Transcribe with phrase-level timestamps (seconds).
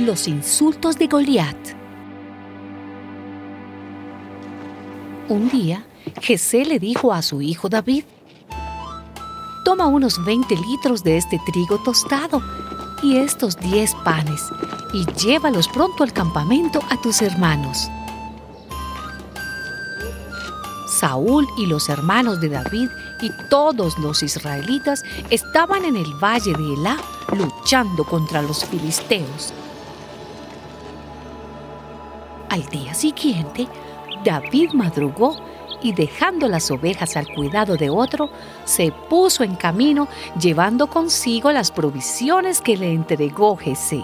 [0.00, 1.58] Los insultos de Goliat.
[5.28, 5.84] Un día,
[6.22, 8.04] Jesé le dijo a su hijo David,
[9.62, 12.40] Toma unos 20 litros de este trigo tostado
[13.02, 14.40] y estos 10 panes
[14.94, 17.90] y llévalos pronto al campamento a tus hermanos.
[20.88, 22.88] Saúl y los hermanos de David
[23.20, 26.96] y todos los israelitas estaban en el valle de Elá
[27.36, 29.52] luchando contra los filisteos.
[32.50, 33.68] Al día siguiente,
[34.24, 35.36] David madrugó
[35.82, 38.28] y dejando las ovejas al cuidado de otro,
[38.64, 44.02] se puso en camino llevando consigo las provisiones que le entregó Jesé.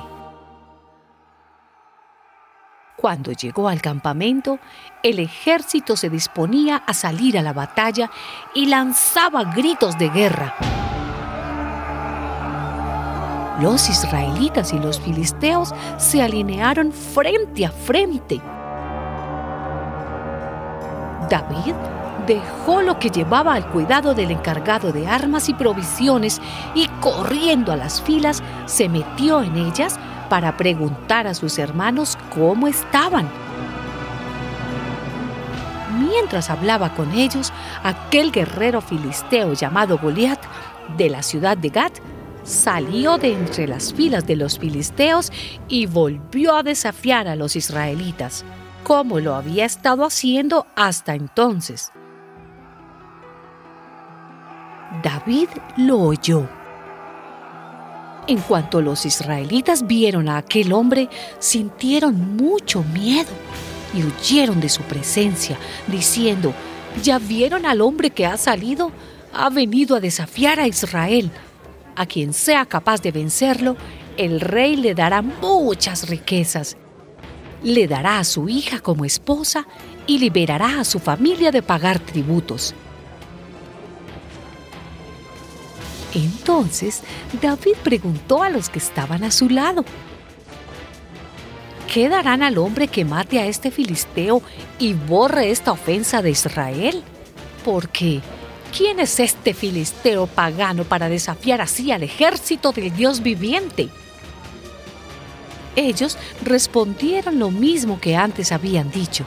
[2.97, 4.61] Cuando llegó al campamento,
[5.03, 8.13] el ejército se disponía a salir a la batalla
[8.55, 10.86] y lanzaba gritos de guerra.
[13.61, 18.41] Los israelitas y los filisteos se alinearon frente a frente.
[21.31, 21.75] David
[22.27, 26.41] dejó lo que llevaba al cuidado del encargado de armas y provisiones
[26.75, 29.99] y corriendo a las filas se metió en ellas
[30.29, 33.29] para preguntar a sus hermanos cómo estaban.
[35.99, 40.41] Mientras hablaba con ellos, aquel guerrero filisteo llamado Goliat
[40.97, 41.99] de la ciudad de Gat
[42.47, 45.33] salió de entre las filas de los filisteos
[45.69, 48.45] y volvió a desafiar a los israelitas,
[48.85, 51.91] como lo había estado haciendo hasta entonces.
[55.03, 56.49] David lo oyó.
[58.29, 63.31] En cuanto los israelitas vieron a aquel hombre, sintieron mucho miedo
[63.95, 66.53] y huyeron de su presencia, diciendo,
[67.03, 68.91] ¿ya vieron al hombre que ha salido?
[69.33, 71.31] Ha venido a desafiar a Israel.
[71.97, 73.77] A quien sea capaz de vencerlo,
[74.19, 76.77] el rey le dará muchas riquezas.
[77.63, 79.67] Le dará a su hija como esposa
[80.07, 82.75] y liberará a su familia de pagar tributos.
[86.15, 87.03] Entonces
[87.41, 89.85] David preguntó a los que estaban a su lado,
[91.93, 94.43] ¿qué darán al hombre que mate a este filisteo
[94.79, 97.03] y borre esta ofensa de Israel?
[97.65, 98.21] Porque,
[98.77, 103.89] ¿quién es este filisteo pagano para desafiar así al ejército del Dios viviente?
[105.75, 109.25] Ellos respondieron lo mismo que antes habían dicho,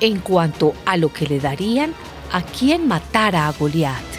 [0.00, 1.94] en cuanto a lo que le darían
[2.32, 4.15] a quien matara a Goliat.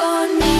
[0.00, 0.59] conmigo.